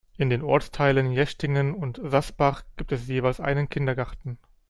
[0.17, 4.39] In den Ortsteilen Jechtingen und Sasbach gibt es jeweils einen Kindergarten.